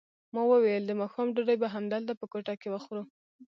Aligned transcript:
ما 0.33 0.41
وویل 0.47 0.83
د 0.87 0.91
ماښام 1.01 1.27
ډوډۍ 1.35 1.57
به 1.61 1.67
همدلته 1.75 2.13
په 2.19 2.25
کوټه 2.31 2.53
کې 2.61 2.67
وخورو. 2.71 3.03